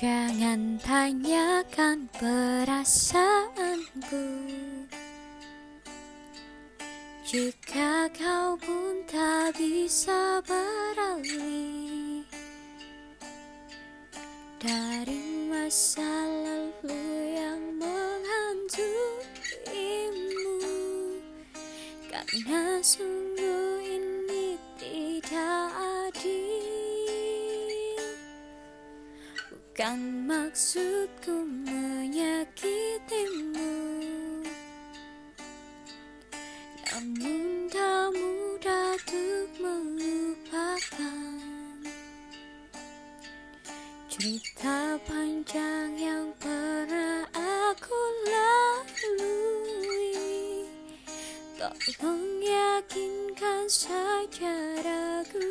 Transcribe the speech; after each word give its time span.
Jangan 0.00 0.80
tanyakan 0.80 2.08
perasaanku. 2.16 3.20
Jika 7.28 8.08
kau 8.16 8.56
pun 8.56 9.04
tak 9.04 9.60
bisa 9.60 10.40
beralih 10.48 12.24
Dari 14.56 15.52
masa 15.52 16.08
lalu 16.48 17.36
yang 17.36 17.60
menghantuimu 17.76 19.04
Karena 22.08 22.80
sungguh 22.80 23.19
Bukan 29.80 30.28
maksudku 30.28 31.40
menyakitimu. 31.64 32.44
Namun 36.84 37.64
tak 37.72 38.12
mudah 38.12 38.92
untuk 38.92 39.48
melupakan 39.56 41.32
Cerita 44.12 45.00
panjang 45.08 45.96
yang 45.96 46.28
pernah 46.36 47.24
aku 47.32 48.00
lalui. 48.28 50.12
Tolong 51.56 52.44
yakinkan 52.44 53.64
saja 53.64 54.76
raguku 54.84 55.49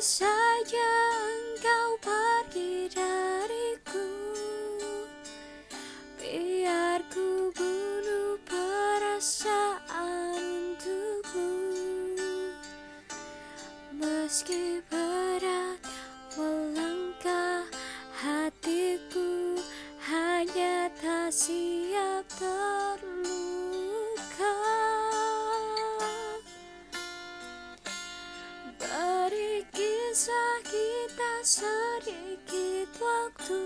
saja 0.00 0.92
engkau 1.28 2.00
pergi 2.00 2.88
dariku. 2.88 4.08
Biar 6.16 7.04
ku 7.12 7.52
bunuh 7.52 8.40
perasaan 8.48 10.40
untukmu. 10.40 11.52
Meski 13.92 14.69
sedikit 31.40 32.88
waktu. 33.00 33.64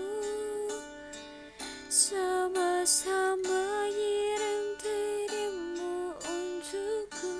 Sama-sama 1.91 3.43
mengirim 3.43 4.63
dirimu 4.79 6.15
untukku. 6.23 7.35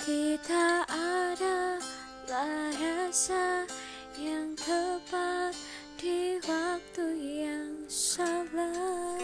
Kita 0.00 0.88
adalah 0.88 2.72
rasa 2.80 3.68
yang 4.16 4.56
tepat 4.56 5.52
di 6.00 6.40
waktu 6.44 7.06
yang 7.44 7.72
salah 7.88 9.23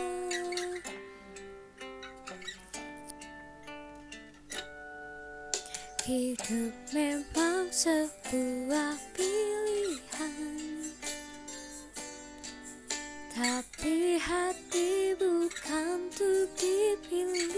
Hidup 6.10 6.74
memang 6.90 7.70
sebuah 7.70 8.98
pilihan. 9.14 10.42
Tapi 13.30 14.18
hati 14.18 15.14
bukan 15.14 16.10
untuk 16.10 16.50
dipilih. 16.58 17.54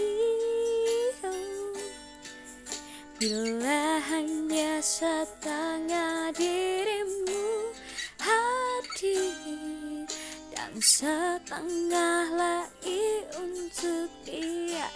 Bila 3.17 3.97
hanya 4.13 4.77
setengah 4.85 6.29
dirimu 6.37 7.73
hadir 8.21 10.05
Dan 10.53 10.77
setengah 10.77 12.29
lagi 12.37 13.25
untuk 13.33 14.13
dia 14.21 14.92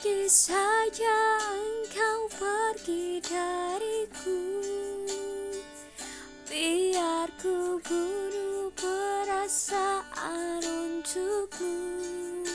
Pergi 0.00 0.32
saja 0.32 1.44
engkau 1.52 2.24
pergi 2.40 3.20
dariku. 3.20 4.40
Biar 6.48 7.28
ku 7.36 7.76
bunuh 7.84 8.72
perasaan 8.80 10.64
untukmu. 10.64 12.48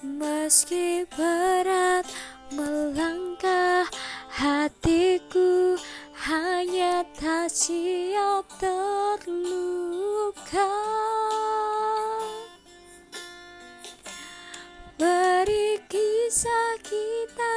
Meski 0.00 1.04
berat 1.12 2.08
melangkah 2.56 3.84
hatiku 4.32 5.76
Hanya 6.16 7.04
tak 7.20 7.52
siap 7.52 8.48
terluka 8.56 9.52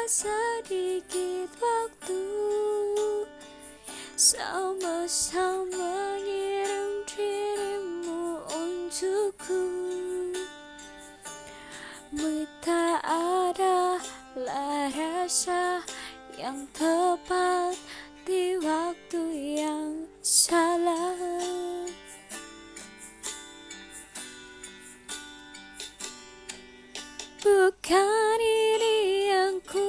sedikit 0.06 1.50
waktu. 1.58 2.22
Sama-sama 4.14 6.22
ngirim 6.22 7.02
dirimu 7.10 8.38
untukku. 8.54 9.66
Minta 12.14 13.02
adalah 13.02 14.94
rasa 14.94 15.82
yang 16.38 16.70
tepat 16.70 17.74
di 18.30 18.62
waktu 18.62 19.22
yang 19.58 20.06
salah. 20.22 21.18
Bukan 27.46 28.42
ini 28.42 29.30
yang 29.30 29.62
ku 29.62 29.85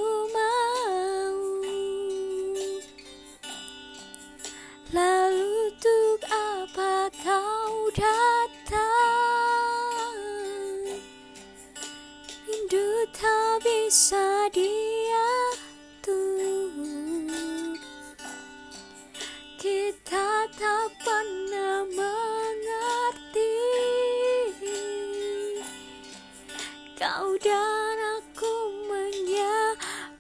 dan 27.41 27.99
aku 28.21 28.53
menyia 28.89 29.77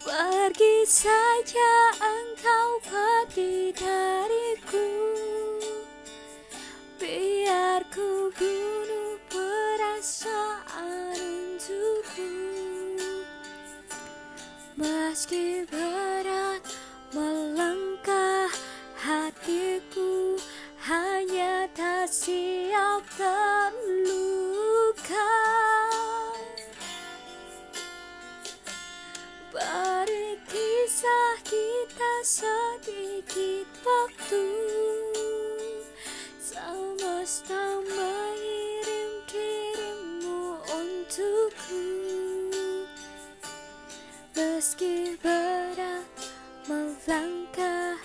Pergi 0.06 0.86
saja 0.86 1.90
engkau 1.98 2.78
pergi 2.86 3.74
dariku. 3.74 4.86
Biar 6.94 7.82
ku 7.90 8.30
bunuh 8.30 9.18
perasaan 9.26 11.18
untukmu. 11.18 12.38
Meski 14.78 15.66
Meski 44.36 45.16
berat 45.24 46.04
melangkah 46.68 47.96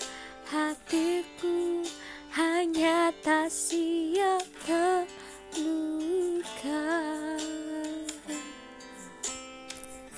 hatiku 0.47 1.83
Hanya 2.31 3.11
tak 3.19 3.51
siap 3.51 4.39
terluka. 4.63 5.75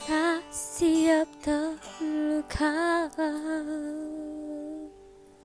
Tak 0.06 0.46
siap 0.54 1.26
terluka 1.42 3.10